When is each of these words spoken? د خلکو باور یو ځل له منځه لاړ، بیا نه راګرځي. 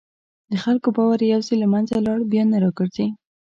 د 0.51 0.53
خلکو 0.63 0.87
باور 0.95 1.19
یو 1.33 1.41
ځل 1.47 1.57
له 1.63 1.67
منځه 1.73 1.95
لاړ، 2.05 2.19
بیا 2.31 2.43
نه 2.51 2.57
راګرځي. 2.63 3.07